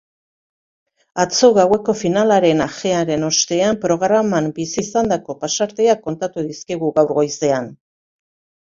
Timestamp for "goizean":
7.21-7.75